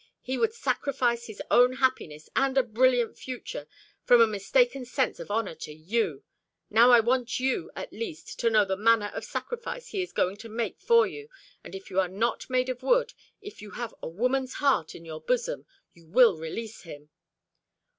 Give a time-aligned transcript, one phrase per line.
[0.23, 3.67] He would sacrifice his own happiness and a brilliant future,
[4.03, 6.23] from a mistaken sense of honour to you.
[6.71, 10.37] Now, I want you at least to know what manner of sacrifice he is going
[10.37, 11.29] to make for you;
[11.63, 15.05] and if you are not made of wood if you have a woman's heart in
[15.05, 17.11] your bosom you will release him."